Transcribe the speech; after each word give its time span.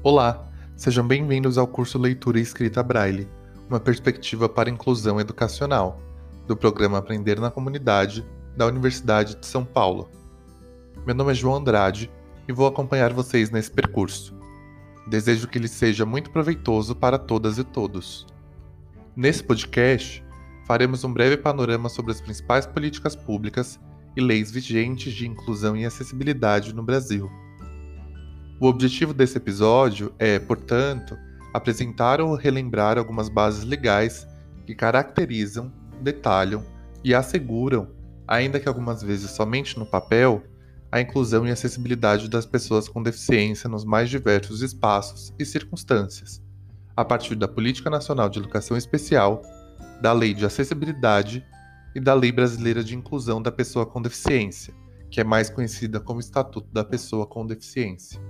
Olá, 0.00 0.48
sejam 0.76 1.04
bem-vindos 1.04 1.58
ao 1.58 1.66
curso 1.66 1.98
Leitura 1.98 2.38
e 2.38 2.42
Escrita 2.42 2.84
Braille, 2.84 3.28
uma 3.68 3.80
perspectiva 3.80 4.48
para 4.48 4.70
inclusão 4.70 5.20
educacional, 5.20 6.00
do 6.46 6.56
programa 6.56 6.98
Aprender 6.98 7.40
na 7.40 7.50
Comunidade 7.50 8.24
da 8.56 8.64
Universidade 8.64 9.34
de 9.34 9.44
São 9.44 9.64
Paulo. 9.64 10.08
Meu 11.04 11.16
nome 11.16 11.32
é 11.32 11.34
João 11.34 11.56
Andrade 11.56 12.08
e 12.46 12.52
vou 12.52 12.68
acompanhar 12.68 13.12
vocês 13.12 13.50
nesse 13.50 13.72
percurso. 13.72 14.32
Desejo 15.08 15.48
que 15.48 15.58
ele 15.58 15.66
seja 15.66 16.06
muito 16.06 16.30
proveitoso 16.30 16.94
para 16.94 17.18
todas 17.18 17.58
e 17.58 17.64
todos. 17.64 18.24
Nesse 19.16 19.42
podcast, 19.42 20.24
faremos 20.64 21.02
um 21.02 21.12
breve 21.12 21.36
panorama 21.36 21.88
sobre 21.88 22.12
as 22.12 22.20
principais 22.20 22.66
políticas 22.66 23.16
públicas 23.16 23.80
e 24.16 24.20
leis 24.20 24.48
vigentes 24.48 25.12
de 25.12 25.26
inclusão 25.26 25.76
e 25.76 25.84
acessibilidade 25.84 26.72
no 26.72 26.84
Brasil. 26.84 27.28
O 28.60 28.66
objetivo 28.66 29.14
desse 29.14 29.36
episódio 29.36 30.12
é, 30.18 30.36
portanto, 30.36 31.16
apresentar 31.54 32.20
ou 32.20 32.34
relembrar 32.34 32.98
algumas 32.98 33.28
bases 33.28 33.62
legais 33.62 34.26
que 34.66 34.74
caracterizam, 34.74 35.72
detalham 36.02 36.64
e 37.04 37.14
asseguram, 37.14 37.88
ainda 38.26 38.58
que 38.58 38.68
algumas 38.68 39.00
vezes 39.00 39.30
somente 39.30 39.78
no 39.78 39.86
papel, 39.86 40.42
a 40.90 41.00
inclusão 41.00 41.46
e 41.46 41.52
acessibilidade 41.52 42.28
das 42.28 42.46
pessoas 42.46 42.88
com 42.88 43.00
deficiência 43.00 43.68
nos 43.68 43.84
mais 43.84 44.10
diversos 44.10 44.60
espaços 44.60 45.32
e 45.38 45.44
circunstâncias, 45.44 46.42
a 46.96 47.04
partir 47.04 47.36
da 47.36 47.46
Política 47.46 47.88
Nacional 47.88 48.28
de 48.28 48.40
Educação 48.40 48.76
Especial, 48.76 49.40
da 50.02 50.12
Lei 50.12 50.34
de 50.34 50.44
Acessibilidade 50.44 51.44
e 51.94 52.00
da 52.00 52.12
Lei 52.12 52.32
Brasileira 52.32 52.82
de 52.82 52.96
Inclusão 52.96 53.40
da 53.40 53.52
Pessoa 53.52 53.86
com 53.86 54.02
Deficiência, 54.02 54.74
que 55.08 55.20
é 55.20 55.24
mais 55.24 55.48
conhecida 55.48 56.00
como 56.00 56.18
Estatuto 56.18 56.68
da 56.72 56.82
Pessoa 56.82 57.24
com 57.24 57.46
Deficiência. 57.46 58.20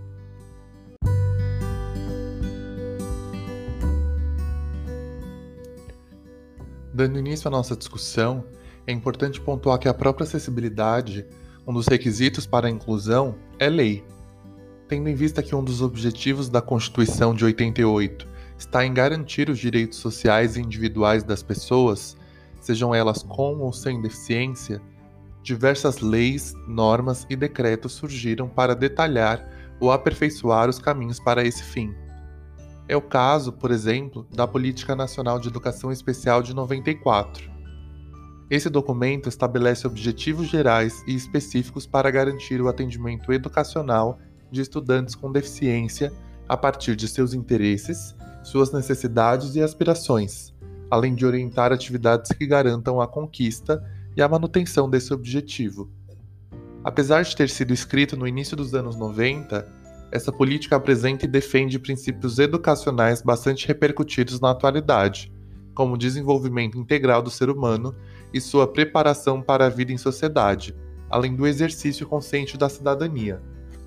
Dando 6.99 7.17
início 7.17 7.47
à 7.47 7.51
nossa 7.53 7.77
discussão, 7.77 8.45
é 8.85 8.91
importante 8.91 9.41
pontuar 9.41 9.79
que 9.79 9.87
a 9.87 9.95
própria 9.95 10.25
acessibilidade, 10.25 11.25
um 11.65 11.73
dos 11.73 11.87
requisitos 11.87 12.45
para 12.45 12.67
a 12.67 12.71
inclusão, 12.71 13.37
é 13.57 13.69
lei. 13.69 14.05
Tendo 14.89 15.09
em 15.09 15.15
vista 15.15 15.41
que 15.41 15.55
um 15.55 15.63
dos 15.63 15.81
objetivos 15.81 16.49
da 16.49 16.61
Constituição 16.61 17.37
de 17.37 17.45
88 17.45 18.27
está 18.59 18.85
em 18.85 18.93
garantir 18.93 19.49
os 19.49 19.61
direitos 19.61 19.99
sociais 19.99 20.57
e 20.57 20.61
individuais 20.61 21.23
das 21.23 21.41
pessoas, 21.41 22.17
sejam 22.61 22.93
elas 22.93 23.23
com 23.23 23.59
ou 23.59 23.73
sem 23.73 24.03
deficiência, 24.03 24.83
diversas 25.41 26.01
leis, 26.01 26.53
normas 26.67 27.25
e 27.31 27.37
decretos 27.37 27.93
surgiram 27.93 28.49
para 28.49 28.75
detalhar 28.75 29.49
ou 29.79 29.93
aperfeiçoar 29.93 30.69
os 30.69 30.81
caminhos 30.81 31.21
para 31.21 31.45
esse 31.45 31.63
fim. 31.63 31.95
É 32.89 32.97
o 32.97 33.03
caso, 33.03 33.53
por 33.53 33.71
exemplo, 33.71 34.27
da 34.35 34.47
Política 34.47 34.97
Nacional 34.97 35.39
de 35.39 35.49
Educação 35.49 35.93
Especial 35.93 36.43
de 36.43 36.55
94. 36.55 37.51
Esse 38.51 38.71
documento 38.71 39.29
estabelece 39.29 39.87
objetivos 39.87 40.49
gerais 40.49 41.05
e 41.07 41.15
específicos 41.15 41.87
para 41.87 42.11
garantir 42.11 42.63
o 42.63 42.69
atendimento 42.69 43.31
educacional 43.31 44.19
de 44.51 44.63
estudantes 44.63 45.15
com 45.15 45.31
deficiência 45.31 46.11
a 46.49 46.57
partir 46.57 46.97
de 46.97 47.07
seus 47.07 47.35
interesses, 47.35 48.17
suas 48.43 48.73
necessidades 48.73 49.55
e 49.55 49.63
aspirações, 49.63 50.55
além 50.91 51.15
de 51.15 51.27
orientar 51.27 51.75
atividades 51.75 52.33
que 52.33 52.47
garantam 52.47 53.03
a 53.03 53.07
conquista 53.07 53.85
e 54.17 54.23
a 54.23 54.29
manutenção 54.29 54.89
desse 54.89 55.13
objetivo. 55.13 55.91
Apesar 56.83 57.23
de 57.23 57.37
ter 57.37 57.51
sido 57.51 57.75
escrito 57.75 58.17
no 58.17 58.27
início 58.27 58.57
dos 58.57 58.75
anos 58.75 58.97
90, 58.97 59.78
essa 60.11 60.33
política 60.33 60.77
apresenta 60.77 61.27
e 61.27 61.29
defende 61.29 61.79
princípios 61.79 62.39
educacionais 62.39 63.21
bastante 63.21 63.67
repercutidos 63.69 64.41
na 64.41 64.51
atualidade, 64.51 65.31
como 65.75 65.95
o 65.95 65.99
desenvolvimento 65.99 66.79
integral 66.79 67.23
do 67.23 67.31
ser 67.31 67.51
humano 67.51 67.95
e 68.33 68.41
sua 68.41 68.67
preparação 68.67 69.43
para 69.43 69.67
a 69.67 69.69
vida 69.69 69.93
em 69.93 69.99
sociedade, 69.99 70.75
além 71.11 71.35
do 71.35 71.47
exercício 71.47 72.07
consciente 72.07 72.57
da 72.57 72.69
cidadania, 72.69 73.43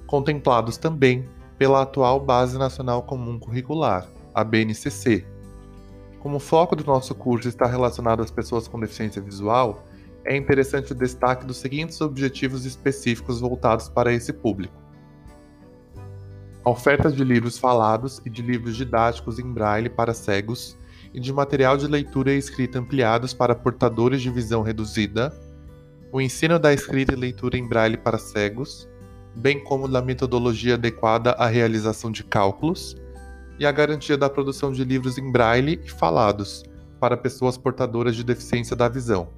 contemplados 0.05 0.77
também 0.77 1.27
pela 1.57 1.81
atual 1.81 2.19
Base 2.19 2.57
Nacional 2.57 3.03
Comum 3.03 3.39
Curricular, 3.39 4.07
a 4.33 4.43
BNCC. 4.43 5.25
Como 6.19 6.37
o 6.37 6.39
foco 6.39 6.75
do 6.75 6.83
nosso 6.83 7.15
curso 7.15 7.47
está 7.47 7.65
relacionado 7.65 8.21
às 8.21 8.31
pessoas 8.31 8.67
com 8.67 8.79
deficiência 8.79 9.21
visual, 9.21 9.83
é 10.23 10.37
interessante 10.37 10.91
o 10.91 10.95
destaque 10.95 11.45
dos 11.45 11.57
seguintes 11.57 11.99
objetivos 11.99 12.63
específicos 12.63 13.39
voltados 13.39 13.89
para 13.89 14.13
esse 14.13 14.31
público 14.31 14.80
a 16.63 16.69
oferta 16.69 17.11
de 17.11 17.23
livros 17.23 17.57
falados 17.57 18.21
e 18.23 18.29
de 18.29 18.41
livros 18.41 18.75
didáticos 18.75 19.39
em 19.39 19.51
braille 19.51 19.89
para 19.89 20.13
cegos 20.13 20.77
e 21.13 21.19
de 21.19 21.33
material 21.33 21.75
de 21.75 21.87
leitura 21.87 22.33
e 22.33 22.37
escrita 22.37 22.79
ampliados 22.79 23.33
para 23.33 23.55
portadores 23.55 24.21
de 24.21 24.29
visão 24.29 24.61
reduzida, 24.61 25.33
o 26.11 26.21
ensino 26.21 26.59
da 26.59 26.71
escrita 26.71 27.13
e 27.13 27.17
leitura 27.17 27.57
em 27.57 27.67
braille 27.67 27.97
para 27.97 28.17
cegos, 28.17 28.87
bem 29.35 29.63
como 29.63 29.87
da 29.87 30.01
metodologia 30.01 30.75
adequada 30.75 31.31
à 31.31 31.47
realização 31.47 32.11
de 32.11 32.23
cálculos, 32.23 32.95
e 33.59 33.65
a 33.65 33.71
garantia 33.71 34.17
da 34.17 34.29
produção 34.29 34.71
de 34.71 34.83
livros 34.83 35.17
em 35.17 35.31
braille 35.31 35.79
e 35.83 35.89
falados 35.89 36.63
para 36.99 37.17
pessoas 37.17 37.57
portadoras 37.57 38.15
de 38.15 38.23
deficiência 38.23 38.75
da 38.75 38.87
visão. 38.87 39.29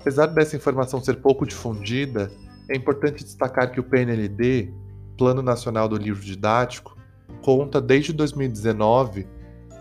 Apesar 0.00 0.26
dessa 0.26 0.56
informação 0.56 1.02
ser 1.02 1.16
pouco 1.16 1.46
difundida, 1.46 2.30
é 2.68 2.76
importante 2.76 3.24
destacar 3.24 3.70
que 3.70 3.80
o 3.80 3.84
PNLD, 3.84 4.72
Plano 5.16 5.42
Nacional 5.42 5.88
do 5.88 5.96
Livro 5.96 6.22
Didático, 6.22 6.96
conta 7.42 7.80
desde 7.80 8.12
2019 8.12 9.26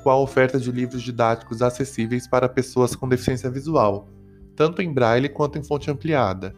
com 0.03 0.09
a 0.09 0.17
oferta 0.17 0.59
de 0.59 0.71
livros 0.71 1.01
didáticos 1.01 1.63
acessíveis 1.63 2.27
para 2.27 2.47
pessoas 2.47 2.95
com 2.95 3.09
deficiência 3.09 3.49
visual, 3.49 4.07
tanto 4.55 4.81
em 4.81 4.93
braille 4.93 5.27
quanto 5.27 5.57
em 5.57 5.63
fonte 5.63 5.89
ampliada. 5.89 6.53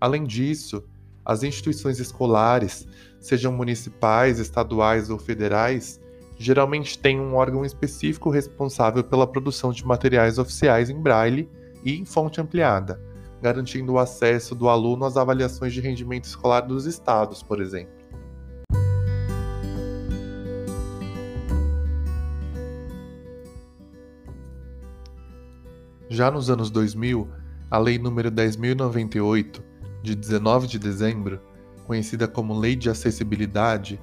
Além 0.00 0.22
disso, 0.22 0.84
as 1.24 1.42
instituições 1.42 1.98
escolares, 1.98 2.86
sejam 3.18 3.52
municipais, 3.52 4.38
estaduais 4.38 5.10
ou 5.10 5.18
federais, 5.18 6.00
geralmente 6.38 6.98
têm 6.98 7.18
um 7.18 7.34
órgão 7.34 7.64
específico 7.64 8.30
responsável 8.30 9.02
pela 9.02 9.26
produção 9.26 9.72
de 9.72 9.84
materiais 9.84 10.38
oficiais 10.38 10.88
em 10.88 11.00
braille 11.00 11.48
e 11.84 11.98
em 11.98 12.04
fonte 12.04 12.40
ampliada 12.40 13.13
garantindo 13.44 13.92
o 13.92 13.98
acesso 13.98 14.54
do 14.54 14.70
aluno 14.70 15.04
às 15.04 15.18
avaliações 15.18 15.74
de 15.74 15.78
rendimento 15.78 16.24
escolar 16.24 16.62
dos 16.62 16.86
estados, 16.86 17.42
por 17.42 17.60
exemplo. 17.60 17.92
Já 26.08 26.30
nos 26.30 26.48
anos 26.48 26.70
2000, 26.70 27.28
a 27.70 27.76
Lei 27.76 27.98
nº 27.98 28.30
10.098, 28.30 29.60
de 30.02 30.14
19 30.14 30.66
de 30.66 30.78
dezembro, 30.78 31.38
conhecida 31.86 32.26
como 32.26 32.58
Lei 32.58 32.74
de 32.74 32.88
Acessibilidade, 32.88 34.00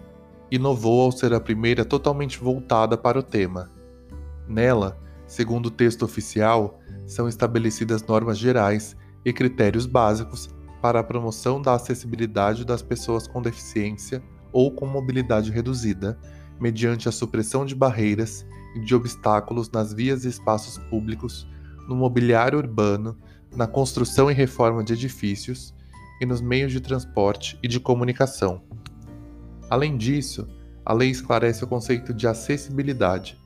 inovou 0.52 1.02
ao 1.02 1.12
ser 1.12 1.34
a 1.34 1.40
primeira 1.40 1.84
totalmente 1.84 2.38
voltada 2.38 2.96
para 2.96 3.18
o 3.18 3.24
tema. 3.24 3.72
Nela, 4.48 5.00
segundo 5.26 5.66
o 5.66 5.72
texto 5.72 6.04
oficial, 6.04 6.80
são 7.08 7.28
estabelecidas 7.28 8.04
normas 8.04 8.38
gerais 8.38 8.96
e 9.24 9.32
critérios 9.32 9.86
básicos 9.86 10.50
para 10.82 11.00
a 11.00 11.04
promoção 11.04 11.62
da 11.62 11.76
acessibilidade 11.76 12.66
das 12.66 12.82
pessoas 12.82 13.28
com 13.28 13.42
deficiência 13.42 14.22
ou 14.52 14.72
com 14.72 14.86
mobilidade 14.86 15.52
reduzida, 15.52 16.18
mediante 16.60 17.08
a 17.08 17.12
supressão 17.12 17.66
de 17.66 17.76
barreiras 17.76 18.46
e 18.76 18.80
de 18.80 18.96
obstáculos 18.96 19.70
nas 19.70 19.94
vias 19.94 20.26
e 20.26 20.30
espaços 20.30 20.78
públicos, 20.90 21.48
no 21.88 21.96
mobiliário 21.96 22.58
urbano, 22.58 23.18
na 23.56 23.68
construção 23.68 24.30
e 24.32 24.34
reforma 24.34 24.84
de 24.84 24.94
edifícios 24.94 25.74
e 26.20 26.26
nos 26.26 26.42
meios 26.42 26.72
de 26.72 26.80
transporte 26.80 27.58
e 27.62 27.68
de 27.68 27.80
comunicação. 27.80 28.62
Além 29.70 29.98
disso, 29.98 30.48
a 30.86 30.94
lei 30.94 31.10
esclarece 31.10 31.64
o 31.64 31.68
conceito 31.68 32.14
de 32.14 32.28
acessibilidade, 32.28 33.38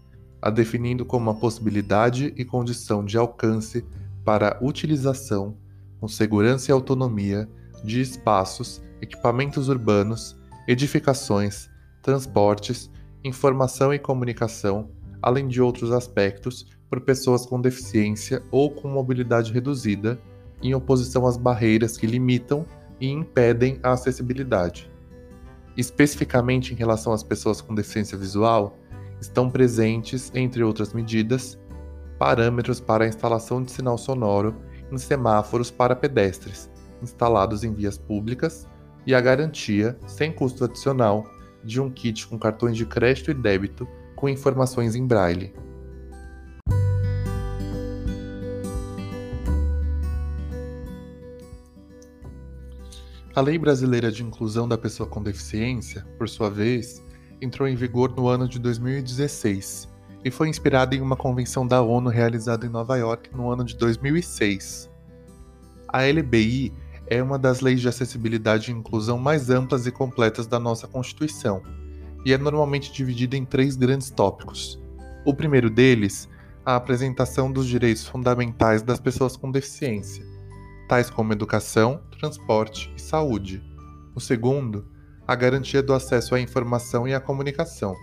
a 0.41 0.49
definindo 0.49 1.05
como 1.05 1.29
a 1.29 1.33
possibilidade 1.33 2.33
e 2.35 2.45
condição 2.45 3.03
de 3.03 3.17
alcance 3.17 3.85
para 4.23 4.57
utilização 4.61 5.57
com 6.05 6.07
segurança 6.07 6.69
e 6.69 6.71
autonomia 6.71 7.49
de 7.83 7.99
espaços, 7.99 8.79
equipamentos 9.01 9.69
urbanos, 9.69 10.39
edificações, 10.67 11.67
transportes, 12.03 12.91
informação 13.23 13.91
e 13.91 13.97
comunicação, 13.97 14.91
além 15.19 15.47
de 15.47 15.59
outros 15.59 15.91
aspectos, 15.91 16.67
por 16.91 17.01
pessoas 17.01 17.47
com 17.47 17.59
deficiência 17.59 18.43
ou 18.51 18.69
com 18.69 18.87
mobilidade 18.87 19.51
reduzida, 19.51 20.19
em 20.61 20.75
oposição 20.75 21.25
às 21.25 21.37
barreiras 21.37 21.97
que 21.97 22.05
limitam 22.05 22.67
e 23.01 23.09
impedem 23.09 23.79
a 23.81 23.93
acessibilidade. 23.93 24.87
Especificamente 25.75 26.71
em 26.71 26.75
relação 26.77 27.13
às 27.13 27.23
pessoas 27.23 27.61
com 27.61 27.73
deficiência 27.73 28.15
visual, 28.15 28.77
estão 29.19 29.49
presentes, 29.49 30.31
entre 30.35 30.63
outras 30.63 30.93
medidas, 30.93 31.57
parâmetros 32.19 32.79
para 32.79 33.05
a 33.05 33.07
instalação 33.07 33.63
de 33.63 33.71
sinal 33.71 33.97
sonoro 33.97 34.55
em 34.95 35.03
semáforos 35.03 35.69
para 35.69 35.95
pedestres, 35.95 36.69
instalados 37.01 37.63
em 37.63 37.73
vias 37.73 37.97
públicas, 37.97 38.67
e 39.05 39.13
a 39.13 39.21
garantia, 39.21 39.97
sem 40.07 40.31
custo 40.31 40.63
adicional, 40.63 41.23
de 41.63 41.79
um 41.79 41.91
kit 41.91 42.27
com 42.27 42.39
cartões 42.39 42.75
de 42.77 42.85
crédito 42.85 43.29
e 43.29 43.33
débito 43.33 43.87
com 44.15 44.29
informações 44.29 44.95
em 44.95 45.05
braille. 45.05 45.53
A 53.35 53.41
Lei 53.41 53.57
Brasileira 53.57 54.11
de 54.11 54.23
Inclusão 54.23 54.67
da 54.67 54.77
Pessoa 54.77 55.09
com 55.09 55.21
Deficiência, 55.21 56.05
por 56.17 56.29
sua 56.29 56.49
vez, 56.49 57.03
entrou 57.41 57.67
em 57.67 57.75
vigor 57.75 58.15
no 58.15 58.27
ano 58.27 58.47
de 58.47 58.57
2016 58.57 59.94
e 60.25 60.31
foi 60.31 60.49
inspirada 60.49 60.95
em 60.95 61.01
uma 61.01 61.15
convenção 61.15 61.67
da 61.67 61.83
ONU 61.83 62.09
realizada 62.09 62.65
em 62.65 62.69
Nova 62.69 62.97
York 62.97 63.29
no 63.31 63.51
ano 63.51 63.63
de 63.63 63.77
2006. 63.77 64.89
A 65.87 66.01
LBI 66.01 66.73
é 67.05 67.21
uma 67.21 67.37
das 67.37 67.61
leis 67.61 67.79
de 67.79 67.87
acessibilidade 67.87 68.71
e 68.71 68.73
inclusão 68.73 69.19
mais 69.19 69.51
amplas 69.51 69.85
e 69.85 69.91
completas 69.91 70.47
da 70.47 70.59
nossa 70.59 70.87
Constituição 70.87 71.61
e 72.25 72.33
é 72.33 72.39
normalmente 72.39 72.91
dividida 72.91 73.37
em 73.37 73.45
três 73.45 73.75
grandes 73.75 74.09
tópicos. 74.09 74.81
O 75.23 75.31
primeiro 75.31 75.69
deles, 75.69 76.27
a 76.65 76.75
apresentação 76.75 77.51
dos 77.51 77.67
direitos 77.67 78.07
fundamentais 78.07 78.81
das 78.81 78.99
pessoas 78.99 79.37
com 79.37 79.51
deficiência, 79.51 80.25
tais 80.89 81.07
como 81.07 81.33
educação, 81.33 82.01
transporte 82.19 82.91
e 82.97 82.99
saúde. 82.99 83.61
O 84.15 84.19
segundo, 84.19 84.87
a 85.27 85.35
garantia 85.35 85.83
do 85.83 85.93
acesso 85.93 86.33
à 86.33 86.41
informação 86.41 87.07
e 87.07 87.13
à 87.13 87.19
comunicação. 87.19 87.95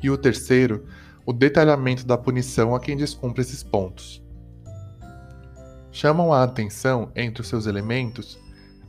E 0.00 0.08
o 0.08 0.16
terceiro, 0.16 0.84
o 1.24 1.32
detalhamento 1.32 2.04
da 2.04 2.18
punição 2.18 2.74
a 2.74 2.80
quem 2.80 2.96
descumpre 2.96 3.42
esses 3.42 3.62
pontos. 3.62 4.22
Chamam 5.90 6.32
a 6.32 6.42
atenção, 6.42 7.12
entre 7.14 7.42
os 7.42 7.48
seus 7.48 7.66
elementos, 7.66 8.38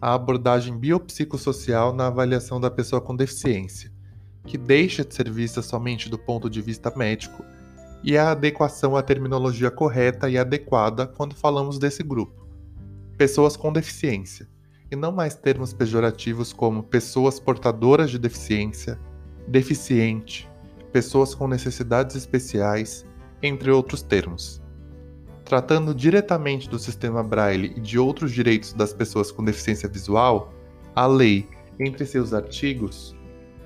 a 0.02 0.14
abordagem 0.14 0.78
biopsicossocial 0.78 1.94
na 1.94 2.08
avaliação 2.08 2.60
da 2.60 2.72
pessoa 2.72 3.02
com 3.02 3.16
deficiência, 3.16 3.92
que 4.46 4.58
deixa 4.58 5.06
de 5.06 5.14
ser 5.14 5.30
vista 5.30 5.62
somente 5.62 6.10
do 6.10 6.18
ponto 6.18 6.50
de 6.50 6.62
vista 6.62 6.92
médico, 6.96 7.44
e 8.04 8.18
a 8.18 8.32
adequação 8.32 8.98
à 8.98 9.02
terminologia 9.02 9.72
correta 9.72 10.30
e 10.30 10.38
adequada 10.38 11.08
quando 11.08 11.36
falamos 11.36 11.80
desse 11.80 12.04
grupo. 12.04 12.46
Pessoas 13.18 13.56
com 13.56 13.72
deficiência, 13.72 14.48
e 14.92 14.96
não 14.96 15.12
mais 15.12 15.36
termos 15.36 15.74
pejorativos 15.74 16.52
como 16.52 16.84
pessoas 16.84 17.40
portadoras 17.40 18.12
de 18.12 18.20
deficiência, 18.20 19.00
deficiente, 19.48 20.50
pessoas 20.94 21.34
com 21.34 21.48
necessidades 21.48 22.16
especiais, 22.16 23.06
entre 23.42 23.72
outros 23.72 24.04
termos. 24.04 24.62
Tratando 25.44 25.94
diretamente 25.94 26.69
do 26.69 26.80
sistema 26.80 27.22
Braille 27.22 27.74
e 27.75 27.81
de 27.81 28.00
outros 28.00 28.31
direitos 28.31 28.72
das 28.72 28.94
pessoas 28.94 29.31
com 29.31 29.44
deficiência 29.44 29.90
visual, 29.90 30.54
a 30.95 31.06
lei, 31.06 31.50
entre 31.80 32.06
seus 32.06 32.34
artigos, 32.34 33.18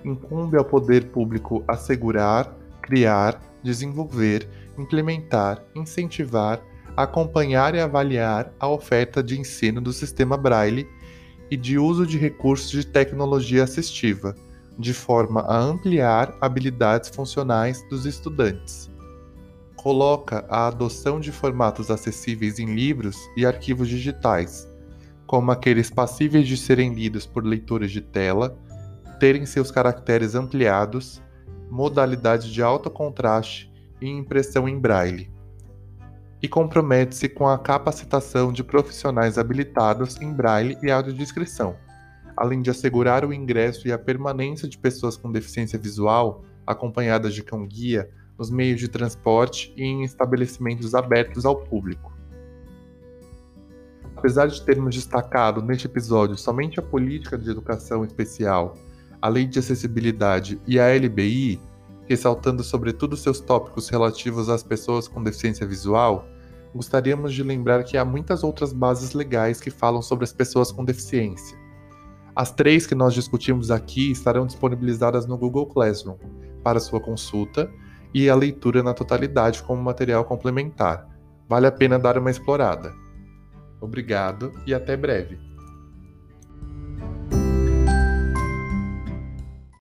incumbe 0.03 0.57
ao 0.57 0.63
poder 0.63 1.09
público 1.09 1.63
assegurar, 1.67 2.57
criar, 2.81 3.39
desenvolver, 3.61 4.47
implementar, 4.77 5.63
incentivar, 5.75 6.61
acompanhar 6.95 7.75
e 7.75 7.81
avaliar 7.81 8.53
a 8.59 8.67
oferta 8.67 9.21
de 9.21 9.39
ensino 9.39 9.81
do 9.81 9.91
sistema 9.91 10.37
Braille 10.37 10.87
e 11.51 11.57
de 11.57 11.77
uso 11.77 12.07
de 12.07 12.17
recursos 12.17 12.71
de 12.71 12.87
tecnologia 12.87 13.63
assistiva, 13.63 14.33
de 14.77 14.93
forma 14.93 15.41
a 15.41 15.57
ampliar 15.57 16.37
habilidades 16.39 17.09
funcionais 17.09 17.83
dos 17.89 18.05
estudantes. 18.05 18.91
Coloca 19.75 20.45
a 20.49 20.67
adoção 20.67 21.19
de 21.19 21.31
formatos 21.31 21.89
acessíveis 21.89 22.59
em 22.59 22.73
livros 22.73 23.17
e 23.35 23.45
arquivos 23.45 23.87
digitais, 23.87 24.67
como 25.25 25.51
aqueles 25.51 25.89
passíveis 25.89 26.47
de 26.47 26.57
serem 26.57 26.93
lidos 26.93 27.25
por 27.25 27.45
leitores 27.45 27.91
de 27.91 28.01
tela, 28.01 28.57
terem 29.19 29.45
seus 29.45 29.71
caracteres 29.71 30.35
ampliados, 30.35 31.21
modalidade 31.69 32.51
de 32.51 32.61
alto 32.61 32.89
contraste 32.89 33.71
e 34.01 34.07
impressão 34.07 34.67
em 34.69 34.79
braille. 34.79 35.31
E 36.41 36.47
compromete-se 36.47 37.27
com 37.27 37.47
a 37.47 37.57
capacitação 37.57 38.53
de 38.53 38.63
profissionais 38.63 39.37
habilitados 39.37 40.21
em 40.21 40.31
braille 40.31 40.77
e 40.83 40.91
audiodescrição, 40.91 41.75
além 42.37 42.61
de 42.61 42.69
assegurar 42.69 43.25
o 43.25 43.33
ingresso 43.33 43.87
e 43.87 43.91
a 43.91 43.97
permanência 43.97 44.69
de 44.69 44.77
pessoas 44.77 45.17
com 45.17 45.31
deficiência 45.31 45.79
visual, 45.79 46.43
acompanhadas 46.65 47.33
de 47.33 47.43
cão-guia, 47.43 48.09
nos 48.37 48.51
meios 48.51 48.79
de 48.79 48.87
transporte 48.87 49.73
e 49.75 49.83
em 49.83 50.03
estabelecimentos 50.03 50.93
abertos 50.93 51.43
ao 51.43 51.55
público. 51.55 52.15
Apesar 54.15 54.47
de 54.47 54.63
termos 54.63 54.95
destacado 54.95 55.61
neste 55.61 55.87
episódio 55.87 56.37
somente 56.37 56.79
a 56.79 56.83
política 56.83 57.37
de 57.37 57.49
educação 57.49 58.05
especial 58.05 58.75
a 59.21 59.27
Lei 59.27 59.47
de 59.47 59.59
Acessibilidade 59.59 60.61
e 60.67 60.79
a 60.79 60.93
LBI, 60.93 61.59
ressaltando 62.05 62.63
sobretudo 62.63 63.17
seus 63.17 63.39
tópicos 63.39 63.89
relativos 63.89 64.47
às 64.49 64.63
pessoas 64.63 65.07
com 65.07 65.23
deficiência 65.23 65.65
visual, 65.65 66.25
gostaríamos 66.73 67.33
de 67.33 67.41
lembrar 67.41 67.83
que 67.83 67.97
há 67.97 68.05
muitas 68.05 68.43
outras 68.43 68.71
bases 68.71 69.13
legais 69.13 69.59
que 69.59 69.71
falam 69.71 70.01
sobre 70.01 70.23
as 70.23 70.31
pessoas 70.31 70.71
com 70.71 70.85
deficiência. 70.85 71.57
As 72.37 72.51
três 72.51 72.85
que 72.85 72.93
nós 72.93 73.15
discutimos 73.15 73.71
aqui 73.71 74.11
estarão 74.11 74.45
disponibilizadas 74.45 75.25
no 75.25 75.35
Google 75.35 75.65
Classroom 75.65 76.17
para 76.63 76.79
sua 76.79 77.01
consulta 77.01 77.67
e 78.13 78.29
a 78.29 78.35
leitura 78.35 78.83
na 78.83 78.93
totalidade 78.93 79.63
como 79.63 79.81
material 79.81 80.23
complementar. 80.23 81.09
Vale 81.49 81.65
a 81.65 81.71
pena 81.71 81.97
dar 81.97 82.15
uma 82.15 82.29
explorada. 82.29 82.93
Obrigado 83.81 84.53
e 84.67 84.73
até 84.75 84.95
breve. 84.95 85.46